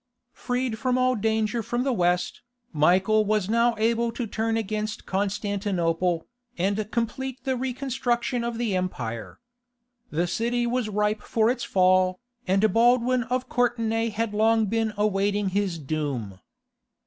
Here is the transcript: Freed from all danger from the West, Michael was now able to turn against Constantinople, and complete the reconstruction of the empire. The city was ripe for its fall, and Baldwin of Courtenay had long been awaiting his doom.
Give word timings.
Freed 0.33 0.79
from 0.79 0.97
all 0.97 1.13
danger 1.15 1.61
from 1.61 1.83
the 1.83 1.93
West, 1.93 2.41
Michael 2.73 3.23
was 3.23 3.47
now 3.47 3.75
able 3.77 4.11
to 4.13 4.25
turn 4.25 4.57
against 4.57 5.05
Constantinople, 5.05 6.25
and 6.57 6.89
complete 6.89 7.43
the 7.43 7.55
reconstruction 7.55 8.43
of 8.43 8.57
the 8.57 8.75
empire. 8.75 9.39
The 10.09 10.25
city 10.25 10.65
was 10.65 10.89
ripe 10.89 11.21
for 11.21 11.51
its 11.51 11.63
fall, 11.63 12.19
and 12.47 12.73
Baldwin 12.73 13.25
of 13.25 13.47
Courtenay 13.47 14.09
had 14.09 14.33
long 14.33 14.65
been 14.65 14.91
awaiting 14.97 15.49
his 15.49 15.77
doom. 15.77 16.39